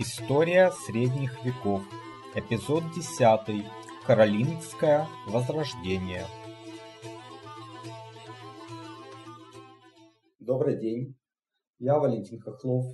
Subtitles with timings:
[0.00, 1.82] История средних веков.
[2.32, 3.66] Эпизод 10.
[4.06, 6.24] Каролингское возрождение.
[10.38, 11.16] Добрый день,
[11.80, 12.84] я Валентин Хохлов,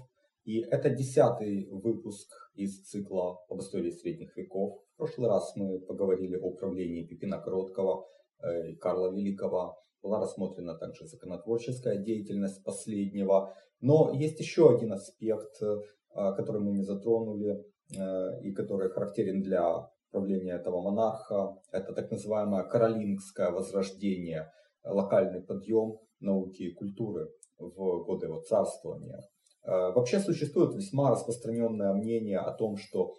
[0.44, 4.80] и это десятый выпуск из цикла об истории средних веков.
[4.94, 8.06] В прошлый раз мы поговорили о правлении Пипина Короткого
[8.42, 9.76] э, и Карла Великого.
[10.00, 13.54] Была рассмотрена также законотворческая деятельность последнего.
[13.80, 15.80] Но есть еще один аспект, э,
[16.14, 17.64] который мы не затронули
[17.96, 21.56] э, и который характерен для правления этого монарха.
[21.72, 24.50] Это так называемое каролингское возрождение,
[24.84, 29.20] локальный подъем науки и культуры в годы его царствования.
[29.66, 33.14] Вообще существует весьма распространенное мнение о том, что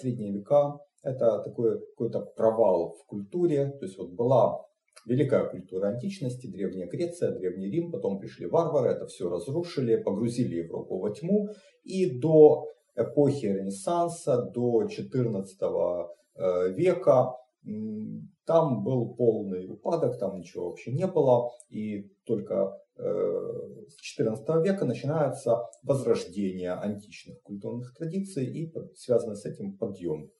[0.00, 3.70] средние века это такой какой-то провал в культуре.
[3.78, 4.58] То есть вот была
[5.08, 10.98] Великая культура античности, Древняя Греция, Древний Рим, потом пришли варвары, это все разрушили, погрузили Европу
[10.98, 11.48] во тьму.
[11.82, 17.34] И до эпохи Ренессанса, до XIV э, века
[18.44, 21.50] там был полный упадок, там ничего вообще не было.
[21.70, 23.02] И только э,
[23.88, 30.30] с XIV века начинается возрождение античных культурных традиций и связанный с этим подъем.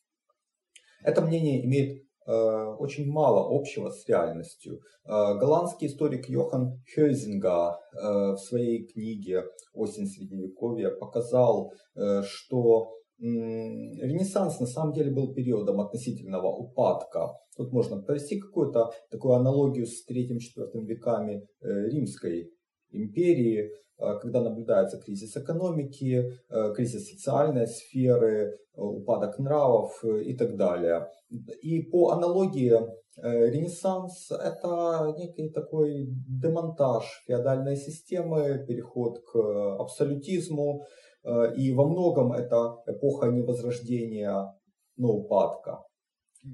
[1.02, 4.80] Это мнение имеет очень мало общего с реальностью.
[5.04, 11.72] Э, голландский историк Йохан Хёйзинга э, в своей книге «Осень Средневековья» показал,
[12.22, 17.32] что Ренессанс на самом деле был периодом относительного упадка.
[17.56, 22.52] Тут можно провести какую-то такую аналогию с 3-4 веками римской
[22.90, 30.56] империи, э, когда наблюдается кризис экономики, э, кризис социальной сферы, э, упадок нравов и так
[30.56, 31.08] далее.
[31.62, 32.74] И по аналогии
[33.20, 39.36] Ренессанс– это некий такой демонтаж феодальной системы, переход к
[39.80, 40.84] абсолютизму,
[41.56, 44.54] и во многом это эпоха не возрождения,
[44.96, 45.87] но упадка.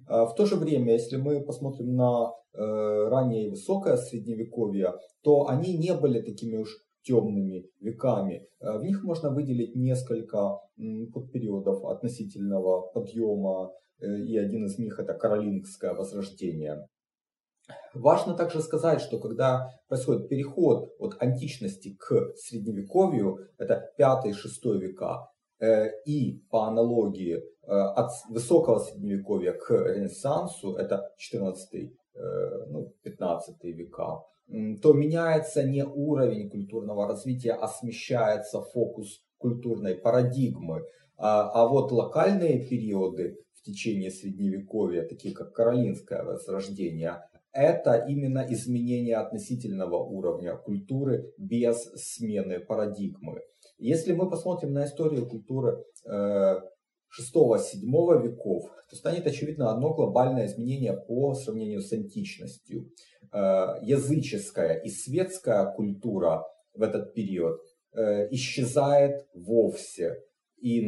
[0.07, 5.77] В то же время, если мы посмотрим на Э, раннее и высокое средневековье, то они
[5.77, 6.69] не были такими уж
[7.03, 8.47] темными веками.
[8.61, 10.61] Э, в них можно выделить несколько
[11.13, 16.87] подпериодов относительного подъема, э, и один из них это Каролингское возрождение.
[17.93, 25.29] Важно также сказать, что когда происходит переход от античности к средневековью, это 5-6 века,
[26.05, 34.23] и по аналогии от высокого средневековья к ренессансу, это 14 Э, ну, 15 века,
[34.83, 40.85] то меняется не уровень культурного развития, а смещается фокус культурной парадигмы.
[41.17, 47.21] А, а вот локальные периоды в течение Средневековья, такие как Каролинское возрождение,
[47.51, 53.41] это именно изменение относительного уровня культуры без смены парадигмы.
[53.79, 55.85] Если мы посмотрим на историю культуры
[57.21, 62.91] 6-7 веков, то станет очевидно одно глобальное изменение по сравнению с античностью.
[63.33, 66.45] Э, языческая и светская культура
[66.75, 67.61] в этот период
[67.93, 70.17] э, исчезает вовсе
[70.61, 70.87] и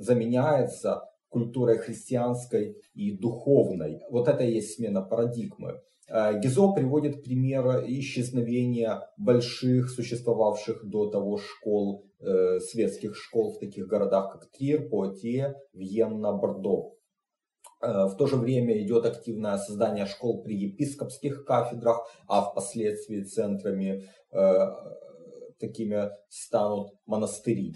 [0.00, 4.00] заменяется культурой христианской и духовной.
[4.10, 5.80] Вот это и есть смена парадигмы.
[6.08, 13.86] Э, Гизо приводит пример исчезновения больших существовавших до того школ, э, светских школ в таких
[13.86, 16.94] городах, как Трир, Пуатье, Вьенна, Бордо.
[17.82, 24.04] Э, в то же время идет активное создание школ при епископских кафедрах, а впоследствии центрами
[25.58, 27.74] такими станут монастыри.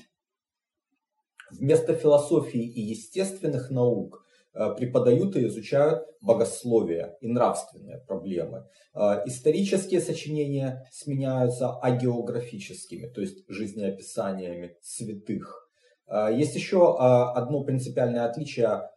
[1.51, 4.22] Вместо философии и естественных наук
[4.53, 8.67] преподают и изучают богословие и нравственные проблемы.
[8.95, 15.71] Э, исторические сочинения сменяются агеографическими, то есть жизнеописаниями святых.
[16.07, 18.89] Э, есть еще одно принципиальное отличие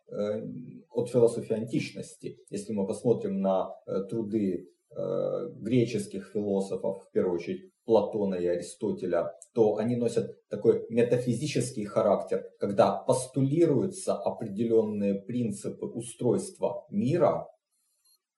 [0.92, 2.38] от философии античности.
[2.52, 3.72] Если мы посмотрим на
[4.08, 12.44] труды греческих философов, в первую очередь Платона и Аристотеля, то они носят такой метафизический характер,
[12.60, 17.48] когда постулируются определенные принципы устройства мира,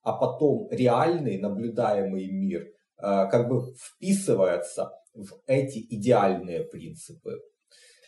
[0.03, 2.67] а потом реальный наблюдаемый мир э,
[2.97, 7.41] как бы вписывается в эти идеальные принципы.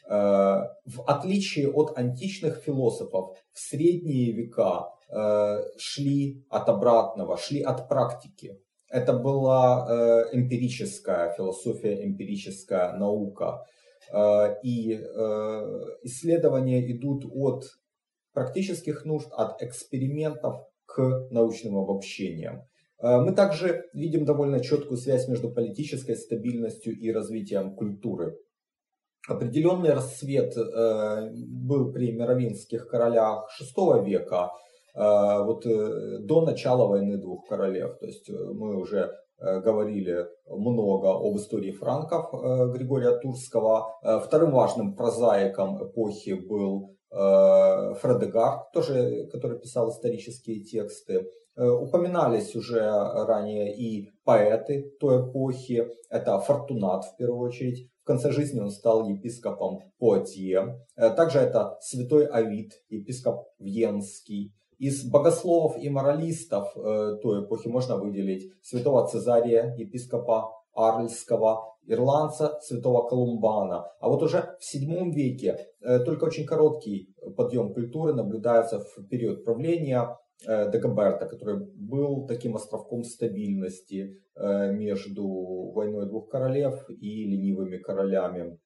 [0.09, 7.87] Э, в отличие от античных философов, в средние века э, шли от обратного, шли от
[7.87, 8.59] практики.
[8.89, 13.65] Это была э, эмпирическая философия, эмпирическая наука.
[14.11, 14.99] Э, и э,
[16.03, 17.65] исследования идут от
[18.33, 22.63] практических нужд, от экспериментов к научным обобщениям.
[23.01, 28.37] Мы также видим довольно четкую связь между политической стабильностью и развитием культуры.
[29.29, 34.51] Определенный расцвет э, был при мировинских королях VI века,
[34.99, 37.97] вот э, до начала войны двух королев.
[37.99, 39.09] То есть мы уже
[39.39, 42.33] говорили много об истории франков
[42.73, 43.87] Григория Турского.
[44.25, 51.25] Вторым важным прозаиком эпохи был Фредегард, тоже, который писал исторические тексты.
[51.55, 55.87] Упоминались уже ранее и поэты той эпохи.
[56.09, 60.83] Это Фортунат в первую очередь, конце жизни он стал епископом Поатье.
[60.95, 64.51] Э, также это святой Авид, епископ Венский.
[64.79, 73.07] Из богословов и моралистов э, той эпохи можно выделить святого Цезария, епископа Арльского, ирландца святого
[73.07, 73.85] Колумбана.
[73.99, 79.43] А вот уже в VII веке э, только очень короткий подъем культуры наблюдается в период
[79.43, 80.17] правления
[80.47, 85.27] Э, Дагоберта, который был таким островком стабильности между
[85.73, 88.57] войной двух королев и ленивыми королями.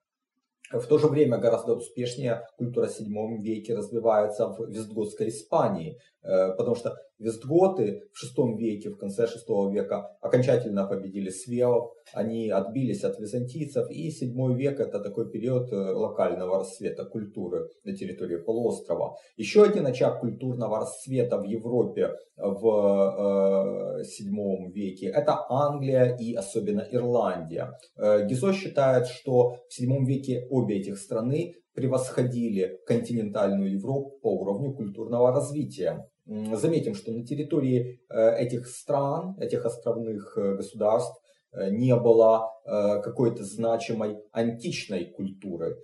[0.72, 6.54] В то же время гораздо успешнее культура в VII веке развивается в Вестготской Испании, э,
[6.54, 13.04] потому что Вестготы в VI веке, в конце VI века окончательно победили свевов, они отбились
[13.04, 19.16] от византийцев, и VII век это такой период э, локального расцвета культуры на территории полуострова.
[19.38, 27.72] Еще один очаг культурного расцвета в Европе в VII веке это Англия и особенно Ирландия.
[27.98, 35.32] Гизо считает, что в VII веке обе этих страны превосходили континентальную Европу по уровню культурного
[35.32, 36.06] развития.
[36.26, 41.22] Заметим, что на территории э, этих стран, этих островных э, государств
[41.52, 45.78] э, не было какой-то значимой античной культуры.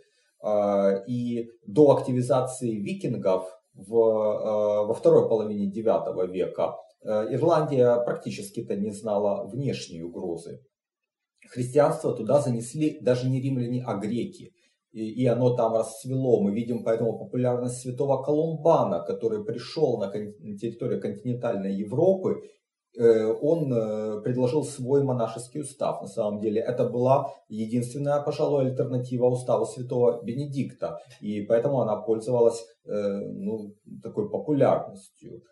[1.07, 10.01] И до активизации викингов в, во второй половине IX века Ирландия практически-то не знала внешней
[10.01, 10.61] угрозы.
[11.47, 14.53] Христианство туда занесли даже не римляне, а греки
[14.91, 16.41] и, и оно там расцвело.
[16.41, 22.41] Мы видим поэтому популярность святого Колумбана, который пришел на, на территорию континентальной Европы.
[22.97, 26.01] Э, он э, предложил свой монашеский устав.
[26.01, 30.97] На самом деле это была единственная, пожалуй, альтернатива уставу святого Бенедикта.
[31.21, 35.43] И поэтому она пользовалась э, ну, такой популярностью.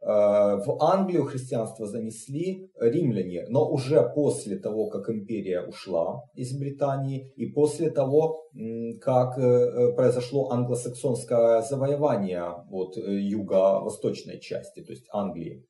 [0.00, 7.32] Э, в Англию христианство занесли римляне, но уже после того, как империя ушла из Британии
[7.36, 8.44] и после того,
[9.00, 15.64] как э, произошло англосаксонское завоевание от э, юго-восточной части, то есть Англии.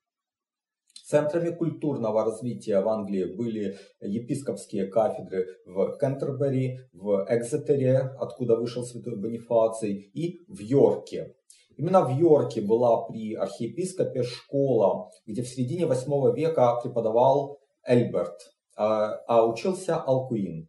[1.07, 9.17] Центрами культурного развития в Англии были епископские кафедры в Кентербери, в Экзетере, откуда вышел святой
[9.17, 11.33] Бонифаций, и в Йорке.
[11.79, 18.37] Именно в Йорке была при архиепископе школа, где в середине 8 века преподавал Эльберт,
[18.77, 20.69] а, а учился Алкуин.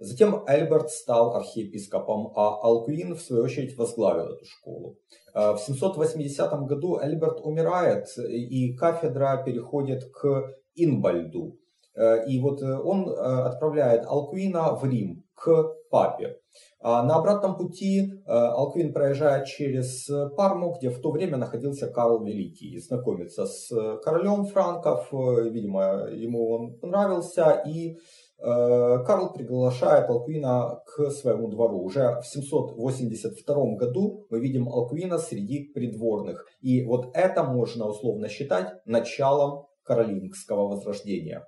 [0.00, 4.96] Затем Эльберт стал архиепископом, а Алкуин, в свою очередь, возглавил эту школу.
[5.32, 11.56] А, в 780 году Эльберт умирает, и кафедра переходит к Инбальду.
[11.98, 16.36] Э, и вот э, он э, отправляет Алкуина в Рим, к папе.
[16.80, 22.74] А на обратном пути Алквин проезжает через Парму, где в то время находился Карл Великий,
[22.74, 23.68] и знакомится с
[24.04, 27.96] королем франков, видимо, ему он понравился, и
[28.40, 31.80] Карл приглашает Алквина к своему двору.
[31.82, 36.46] Уже в 782 году мы видим Алквина среди придворных.
[36.60, 41.44] И вот это можно условно считать началом каролингского возрождения.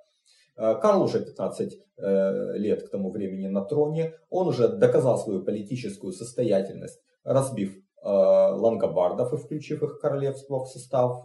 [0.57, 4.15] Э, Карл уже 15 э, лет к тому времени на троне.
[4.29, 11.25] Он уже доказал свою политическую состоятельность, разбив э, лангобардов и включив их королевство в состав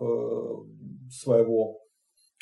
[1.10, 1.82] своего.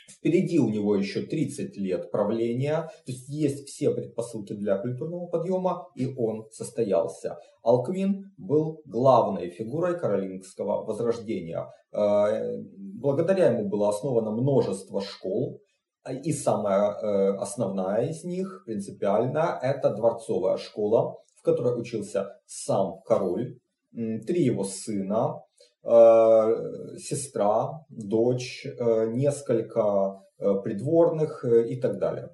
[0.10, 5.88] Впереди у него еще 30 лет правления, то есть есть все предпосылки для культурного подъема,
[5.96, 7.38] и он состоялся.
[7.64, 11.70] Алквин был главной фигурой каролингского возрождения.
[11.92, 15.63] Благодаря ему было основано множество школ,
[16.12, 23.58] и самая э, основная из них, принципиально, это дворцовая школа, в которой учился сам король,
[23.94, 25.42] три его сына,
[25.84, 30.20] э, сестра, дочь, э, несколько
[30.64, 32.30] придворных и так далее.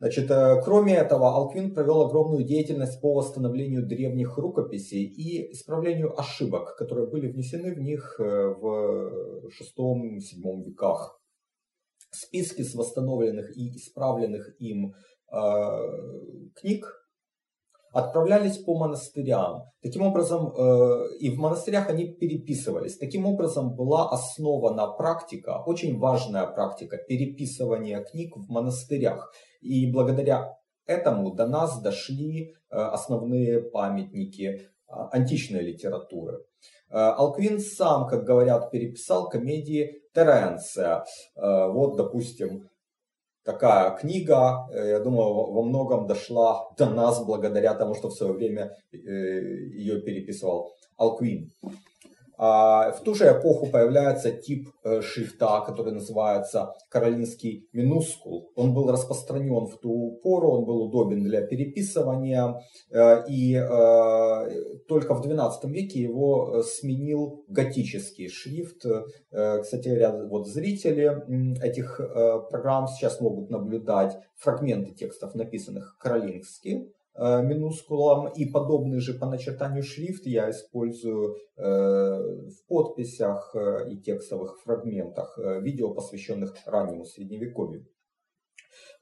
[0.00, 0.28] Значит,
[0.64, 7.30] кроме этого, Алквин провел огромную деятельность по восстановлению древних рукописей и исправлению ошибок, которые были
[7.30, 11.20] внесены в них в VI-VII веках
[12.16, 14.94] списки с восстановленных и исправленных им
[15.32, 15.38] э,
[16.54, 16.86] книг
[17.92, 19.64] отправлялись по монастырям.
[19.82, 22.98] Таким образом, э, и в монастырях они переписывались.
[22.98, 29.32] Таким образом, была основана практика, очень важная практика переписывания книг в монастырях.
[29.60, 30.56] И благодаря
[30.86, 36.44] этому до нас дошли основные памятники античной литературы.
[36.90, 41.04] Алквин сам, как говорят, переписал комедии Теренция.
[41.36, 42.68] Вот, допустим,
[43.44, 48.74] такая книга, я думаю, во многом дошла до нас благодаря тому, что в свое время
[48.92, 51.50] ее переписывал Алквин.
[52.38, 58.50] А, в ту же эпоху появляется тип э, шрифта, который называется каролинский минускул.
[58.54, 65.14] Он был распространен в ту пору, он был удобен для переписывания, э, и э, только
[65.14, 68.84] в XII веке его сменил готический шрифт.
[69.30, 71.12] Кстати говоря, вот зрители
[71.62, 72.00] этих
[72.50, 79.82] программ сейчас могут наблюдать фрагменты текстов, написанных каролински, Э, минускулам и подобный же по начертанию
[79.82, 87.86] шрифт я использую э, в подписях э, и текстовых фрагментах видео, посвященных раннему средневековью.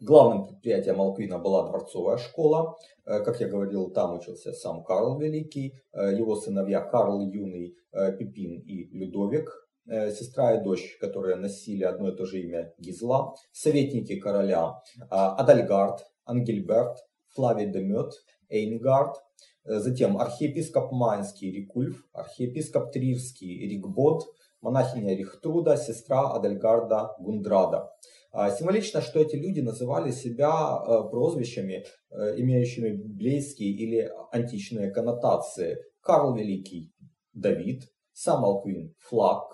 [0.01, 2.77] Главным предприятием Алквина была дворцовая школа.
[3.05, 7.77] Как я говорил, там учился сам Карл Великий, его сыновья Карл Юный,
[8.19, 9.51] Пипин и Людовик,
[9.87, 14.75] сестра и дочь, которые носили одно и то же имя Гизла, советники короля
[15.11, 16.99] Адальгард, Ангельберт,
[17.35, 18.13] Флавий Демет,
[18.49, 19.17] Эйнгард,
[19.65, 24.25] э, затем архиепископ Майнский Рикульф, архиепископ Тривский Рикбод,
[24.61, 27.91] монахиня Рихтруда, сестра Адельгарда Гундрада.
[28.37, 35.79] А, символично, что эти люди называли себя э, прозвищами, э, имеющими библейские или античные коннотации.
[36.01, 36.93] Карл Великий–
[37.33, 39.45] Давид, сам Алквин– Флаг,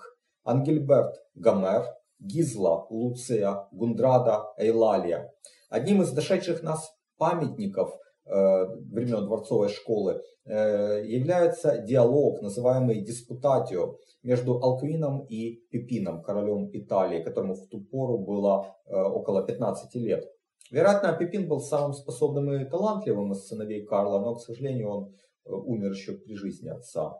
[0.43, 1.85] Ангельберт– Гомер,
[2.19, 5.31] Гизла– Луция, Гундрада– Эйлалия.
[5.69, 7.91] Одним из дошедших нас памятников
[8.25, 8.31] э,
[8.91, 17.53] времен дворцовой школы э, является диалог, называемый диспутатио, между Алквином и Пипином, королем Италии, которому
[17.53, 20.25] в ту пору было э, около 15 лет.
[20.71, 25.13] Вероятно, Пипин был самым способным и талантливым из сыновей Карла, но, к сожалению, он
[25.45, 27.19] умер еще при жизни отца.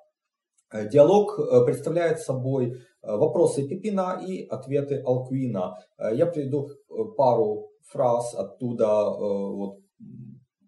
[0.73, 5.75] Диалог представляет собой вопросы Пипина и ответы Алквина.
[6.13, 6.69] Я приведу
[7.17, 9.79] пару фраз оттуда, вот,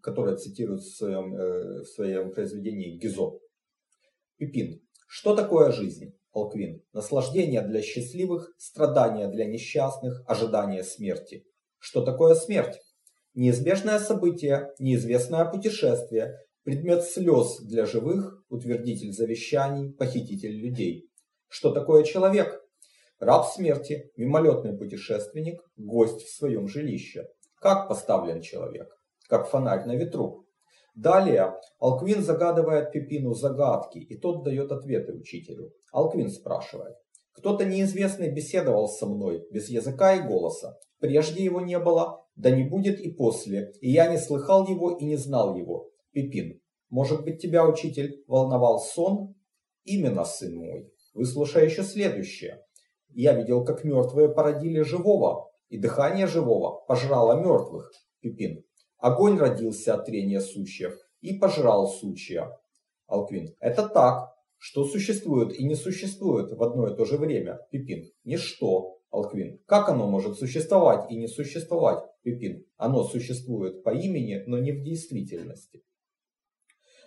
[0.03, 3.39] которое цитирует в своем, э, в своем произведении Гизо.
[4.37, 4.81] Пипин.
[5.07, 6.13] Что такое жизнь?
[6.33, 6.83] Алквин.
[6.91, 11.45] Наслаждение для счастливых, страдания для несчастных, ожидание смерти.
[11.79, 12.81] Что такое смерть?
[13.33, 21.09] Неизбежное событие, неизвестное путешествие, предмет слез для живых, утвердитель завещаний, похититель людей.
[21.47, 22.61] Что такое человек?
[23.19, 27.27] Раб смерти, мимолетный путешественник, гость в своем жилище.
[27.61, 28.89] Как поставлен человек?
[29.27, 30.45] Как фонарь на ветру.
[30.95, 35.71] Далее Алквин загадывает Пипину загадки, и тот дает ответы учителю.
[35.91, 36.95] Алквин спрашивает.
[37.33, 40.77] Кто-то неизвестный беседовал со мной, без языка и голоса.
[40.99, 45.05] Прежде его не было, да не будет и после, и я не слыхал его и
[45.05, 45.89] не знал его.
[46.11, 46.61] Пипин.
[46.89, 49.35] Может быть, тебя, учитель, волновал сон?
[49.83, 50.93] Именно, сын мой.
[51.15, 52.63] Выслушай еще следующее.
[53.09, 57.91] Я видел, как мертвые породили живого, и дыхание живого пожрало мертвых.
[58.21, 58.63] Пипин.
[59.03, 62.57] Огонь родился от трения сучьев и пожрал сучья.
[63.05, 63.53] Алквин.
[63.59, 64.33] Это так.
[64.57, 67.59] Что существует и не существует в одно и то же время?
[67.69, 68.09] Пипин.
[68.23, 69.01] Ничто.
[69.11, 69.59] Алквин.
[69.65, 72.01] Как оно может существовать и не существовать?
[72.21, 72.65] Пипин.
[72.77, 75.83] Оно существует по имени, но не в действительности.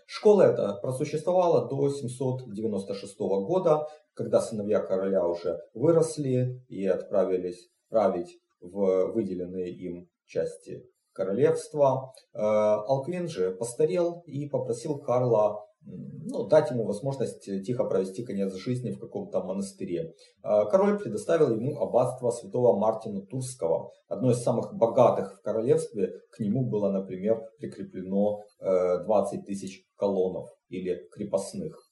[0.04, 9.12] Школа эта просуществовала до 796 года, когда сыновья короля уже выросли и отправились править в
[9.14, 10.84] выделенные им части
[11.16, 12.12] королевства.
[12.34, 18.90] Э, Алквин же постарел и попросил Карла ну, дать ему возможность тихо провести конец жизни
[18.90, 20.14] в каком-то монастыре.
[20.42, 26.12] Э, король предоставил ему аббатство святого Мартина Турского, одно из самых богатых в королевстве.
[26.32, 31.85] К нему было, например, прикреплено 20 э, тысяч колоннов или крепостных.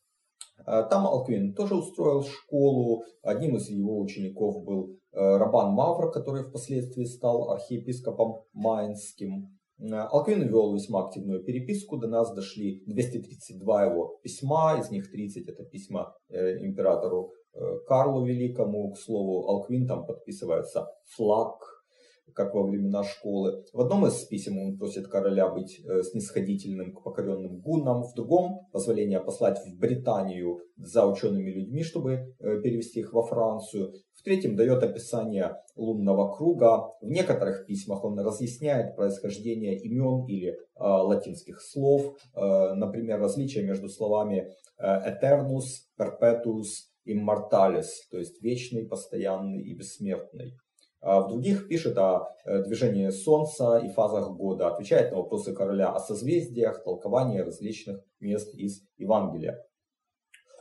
[0.65, 3.05] Там Алквин тоже устроил школу.
[3.23, 9.57] Одним из его учеников был Э, Рабан Мавр, который впоследствии стал архиепископом Майнским.
[9.79, 15.49] Э, Алквин вел весьма активную переписку, до нас дошли 232 его письма, из них 30
[15.49, 17.33] это письма э, императору
[17.87, 21.55] Карлу Великому, к слову, Алквин там подписывается флаг,
[22.33, 23.65] как во времена школы.
[23.73, 28.67] В одном из писем он просит короля быть э, снисходительным к покоренным гуннам, в другом
[28.73, 33.93] позволение послать в Британию за учеными людьми, чтобы э, перевести их во Францию.
[34.15, 36.89] В третьем дает описание лунного круга.
[37.01, 43.89] В некоторых письмах он разъясняет происхождение имен или э, латинских слов, э, например, различия между
[43.89, 50.57] словами э, eternus, perpetuus, immortalis, то есть вечный, постоянный и бессмертный.
[51.05, 55.91] А в других пишет о э, движении Солнца и фазах года, отвечает на вопросы короля
[55.91, 59.63] о созвездиях, толковании различных мест из Евангелия.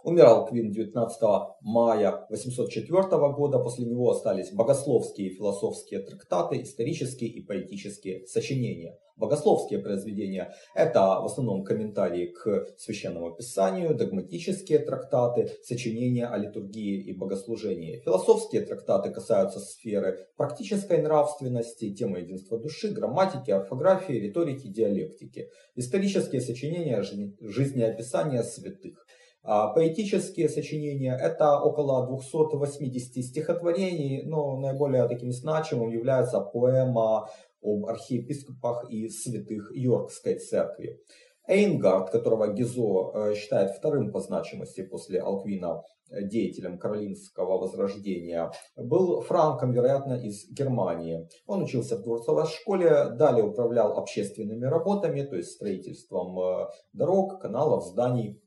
[0.04, 1.22] Умирал Квин 19
[1.62, 9.00] мая 804 года, после него остались богословские и философские трактаты, исторические и поэтические сочинения.
[9.16, 17.18] Богословские произведения– это в основном комментарии к Священному Писанию, догматические трактаты, сочинения о литургии и
[17.18, 18.02] богослужении.
[18.04, 25.50] Философские трактаты касаются сферы практической нравственности, темы единства души, грамматики, орфографии, риторики, диалектики.
[25.76, 27.02] Исторические сочинения–
[27.40, 29.06] жизнеописания святых.
[29.44, 37.28] А поэтические сочинения– это около 280 стихотворений, но наиболее таким значимым является поэма
[37.62, 40.98] об архиепископах и святых Йоркской церкви.
[41.46, 49.20] Эйнгард, которого Гизо э, считает вторым по значимости после Алквина э, деятелем Каролинского возрождения, был
[49.20, 51.28] франком, вероятно, из Германии.
[51.46, 57.84] Он учился в дворцовой школе, далее управлял общественными работами, то есть строительством э, дорог, каналов,
[57.88, 58.40] зданий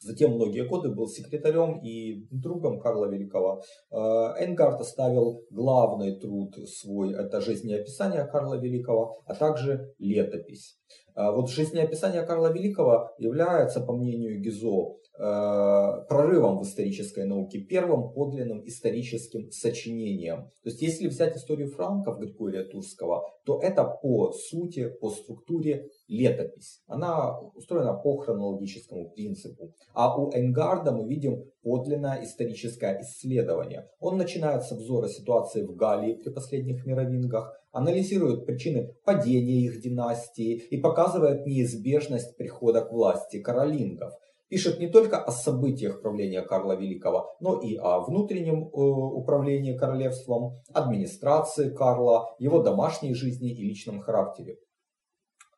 [0.00, 3.62] Затем многие годы был секретарем и другом Карла Великого.
[3.90, 3.96] Э,
[4.44, 10.78] Энгард оставил главный труд свой, это жизнеописание Карла Великого, а также летопись.
[11.16, 18.66] Э, вот жизнеописание Карла Великого является, по мнению Гизо, прорывом в исторической науке, первым подлинным
[18.66, 20.50] историческим сочинением.
[20.62, 26.82] То есть, если взять историю франков Григория Турского, то это по сути, по структуре летопись.
[26.86, 29.72] Она устроена по хронологическому принципу.
[29.94, 33.88] А у Энгарда мы видим подлинное историческое исследование.
[34.00, 40.62] Он начинает с обзора ситуации в Галлии при последних мировингах, анализирует причины падения их династии
[40.70, 44.14] и показывает неизбежность прихода к власти каролингов
[44.48, 50.62] пишет не только о событиях правления Карла Великого, но и о внутреннем э, управлении королевством,
[50.72, 54.56] администрации Карла, его домашней жизни и личном характере.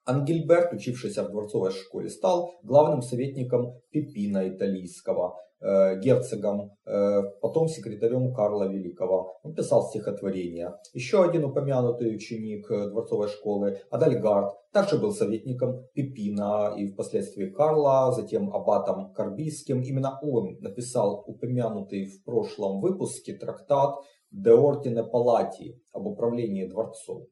[0.05, 8.69] Ангельберт, учившийся в дворцовой школе, стал главным советником Пипина Италийского, герцогом, э, потом секретарем Карла
[8.69, 9.39] Великого.
[9.43, 10.79] Он писал стихотворения.
[10.95, 18.13] Еще один упомянутый ученик э, дворцовой школы, Адальгард, также был советником Пипина и впоследствии Карла,
[18.13, 19.83] затем аббатом Карбийским.
[19.83, 23.97] Именно он написал упомянутый в прошлом выпуске трактат
[24.33, 27.27] «De Ordine Palati» об управлении дворцом.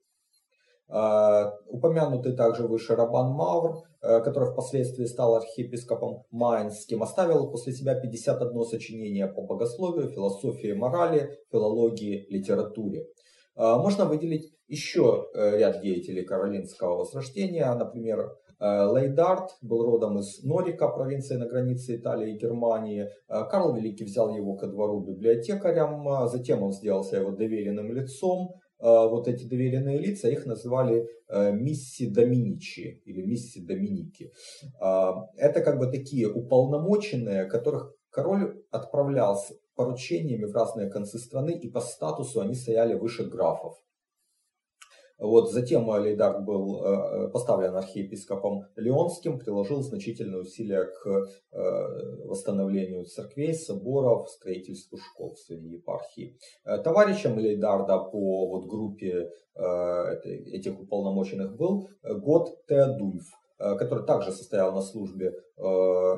[0.89, 7.99] Э, упомянутый также выше Рабан Мавр, э, который впоследствии стал архиепископом Майнским, оставил после себя
[8.01, 13.09] 51 сочинение по богословию, философии морали, филологии, литературе.
[13.57, 21.37] Э, можно выделить еще ряд деятелей Каролинского возрождения, например, Лейдард был родом из Норика, провинции
[21.37, 23.09] на границе Италии и Германии.
[23.29, 29.45] Карл Великий взял его ко двору библиотекарем, затем он сделался его доверенным лицом, вот эти
[29.45, 34.33] доверенные лица, их называли э, мисси Доминичи или мисси Доминики.
[34.81, 41.53] А, это как бы такие уполномоченные, которых король отправлял с поручениями в разные концы страны,
[41.53, 43.77] и по статусу они стояли выше графов.
[45.19, 53.05] Вот, затем Лейдард был э, э, поставлен архиепископом Леонским, приложил значительные усилия к э, восстановлению
[53.05, 56.37] церквей, соборов, строительству школ в своей епархии.
[56.65, 63.25] Товарищем Лейдарда по вот, группе этих уполномоченных был год Теодульф,
[63.59, 65.33] который также состоял на службе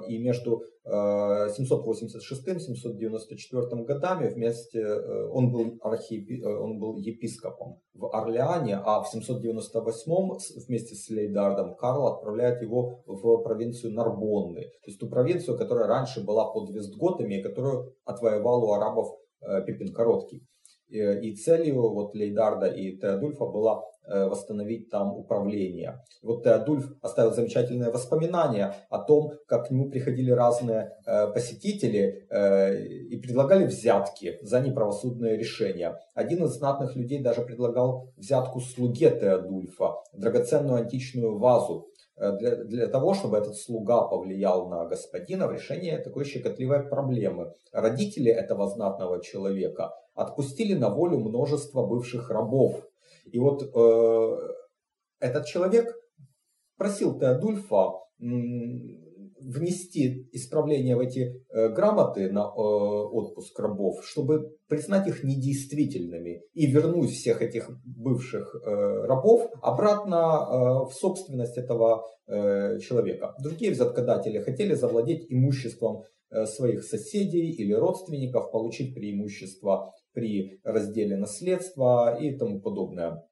[0.08, 8.80] и между 786-794 годами вместе э, он был, архиепи, э, он был епископом в Орлеане,
[8.82, 15.10] а в 798 вместе с Лейдардом Карл отправляет его в провинцию Нарбонны, то есть ту
[15.10, 19.08] провинцию, которая раньше была под Вестготами и которую отвоевал у арабов
[19.42, 20.46] э, Пипин Короткий.
[20.90, 26.00] И целью вот Лейдарда и Теодульфа была Э, восстановить там управление.
[26.22, 32.76] Вот Теодульф оставил замечательные воспоминания о том, как к нему приходили разные э, посетители э,
[32.84, 35.98] и предлагали взятки за неправосудные решения.
[36.14, 43.14] Один из знатных людей даже предлагал взятку слуге Теодульфа, драгоценную античную вазу, для, для того,
[43.14, 47.52] чтобы этот слуга повлиял на господина в решении такой щекотливой проблемы.
[47.72, 52.82] Родители этого знатного человека отпустили на волю множество бывших рабов,
[53.32, 54.36] и вот э,
[55.20, 55.86] этот человек
[56.76, 57.92] просил Теодульфа
[59.40, 66.66] внести исправления в эти э, грамоты на э, отпуск рабов, чтобы признать их недействительными и
[66.66, 73.34] вернуть всех этих бывших э, рабов обратно в собственность этого человека.
[73.42, 76.02] Другие взяткодатели хотели завладеть имуществом
[76.44, 83.22] своих соседей или родственников, получить преимущество при разделе наследства и тому подобное.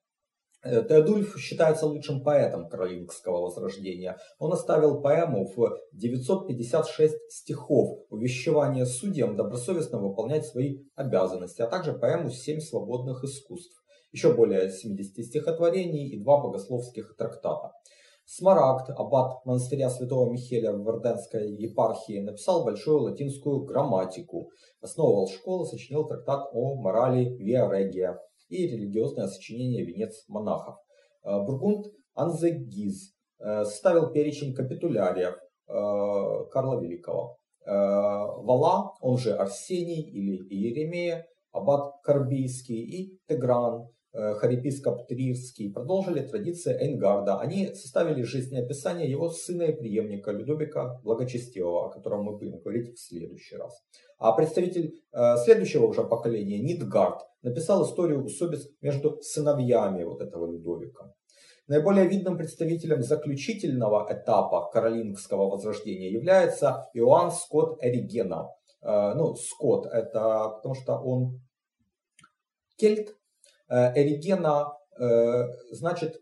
[0.62, 4.18] Э, Теодульф считается лучшим поэтом каролингского возрождения.
[4.38, 12.30] Он оставил поэму в 956 стихов увещевания судьям добросовестно выполнять свои обязанности, а также поэму
[12.30, 13.76] «Семь свободных искусств»,
[14.12, 17.72] еще более 70 стихотворений и два богословских трактата.
[18.24, 26.06] Смарагд, аббат монастыря святого Михеля в Верденской епархии, написал большую латинскую грамматику, основывал школу, сочинил
[26.06, 30.76] трактат о морали Виа Регия и религиозное сочинение «Венец монахов».
[31.24, 37.38] Э, Бургунд Анзегиз э, составил перечень капитуляриев э, Карла Великого.
[37.68, 47.38] Вала, он же Арсений или Иеремия, аббат Карбийский и Тегран, харепископ Трирский продолжили традиции Эйнгарда.
[47.38, 53.00] Они составили жизнеописание его сына и преемника Людовика Благочестивого, о котором мы будем говорить в
[53.00, 53.82] следующий раз.
[54.18, 54.94] А представитель
[55.44, 61.12] следующего уже поколения, Нидгард, написал историю усобиц между сыновьями вот этого Людовика.
[61.68, 68.50] Наиболее видным представителем заключительного этапа каролингского возрождения является Иоанн Скотт Эригена.
[68.82, 71.40] Э, ну, Скотт это потому что он
[72.76, 73.16] кельт.
[73.68, 76.20] Э, Эригена э, значит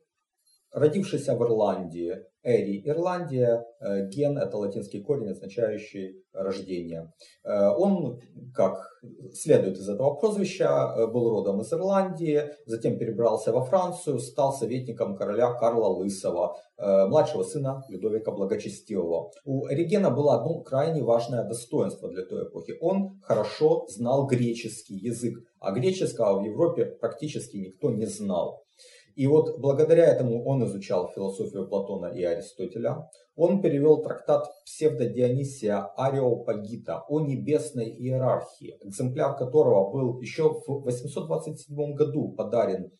[0.72, 2.16] родившийся в Ирландии.
[2.44, 7.10] Эри– Ирландия, э, ген– это латинский корень, означающий рождение.
[7.42, 8.20] Э, он,
[8.54, 8.86] как
[9.32, 15.16] следует из этого прозвища, э, был родом из Ирландии, затем перебрался во Францию, стал советником
[15.16, 19.30] короля Карла Лысого, младшего сына Людовика Благочестивого.
[19.44, 22.74] У Эригена было одно крайне важное достоинство для той эпохи.
[22.80, 28.63] Он хорошо знал греческий язык, а греческого в Европе практически никто не знал.
[29.14, 33.08] И вот благодаря этому он изучал философию Платона и Аристотеля.
[33.36, 42.32] Он перевел трактат псевдодионисия Ареопагита о небесной иерархии, экземпляр которого был еще в 827 году
[42.32, 42.90] подарен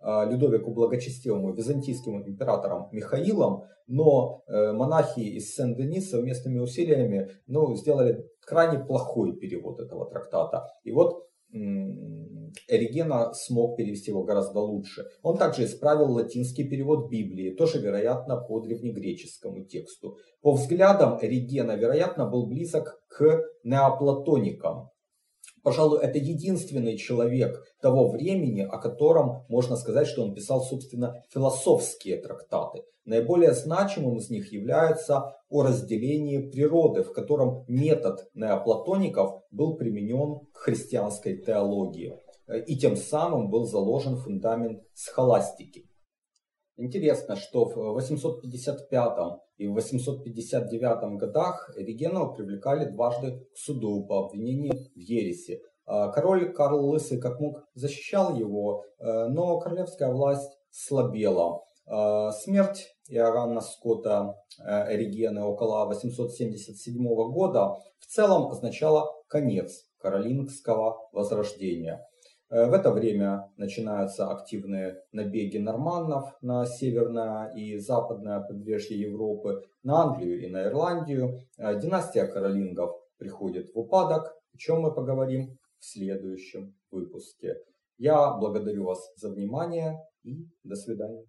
[0.00, 8.24] а, Людовику Благочестивому византийским императором Михаилом, но э, монахи из Сен-Дени совместными усилиями ну, сделали
[8.40, 10.66] крайне плохой перевод этого трактата.
[10.84, 15.06] И вот Эригена смог перевести его гораздо лучше.
[15.22, 20.16] Он также исправил латинский перевод Библии, тоже, вероятно, по древнегреческому тексту.
[20.40, 24.91] По взглядам Эригена, вероятно, был близок к неоплатоникам.
[25.62, 32.16] Пожалуй, это единственный человек того времени, о котором можно сказать, что он писал, собственно, философские
[32.20, 32.82] трактаты.
[33.04, 40.58] Наиболее значимым из них является о разделении природы, в котором метод неоплатоников был применен к
[40.58, 42.18] христианской теологии.
[42.66, 45.86] И тем самым был заложен фундамент схоластики.
[46.76, 54.74] Интересно, что в 855 и в 859 годах Регенова привлекали дважды к суду по обвинению
[54.94, 55.62] в ереси.
[55.84, 61.62] А король Карл Лысый как мог защищал его, э, но королевская власть слабела.
[61.86, 66.96] А смерть Иоганна Скотта э, Эригены около 877
[67.32, 72.06] года в целом означала конец каролингского возрождения.
[72.52, 80.02] Э, в это время начинаются активные набеги норманнов на северное и западное побережье Европы, на
[80.02, 81.40] Англию и на Ирландию.
[81.56, 87.56] Э, династия каролингов приходит в упадок, о чем мы поговорим в следующем выпуске.
[87.96, 91.24] Я благодарю вас за внимание и до свидания.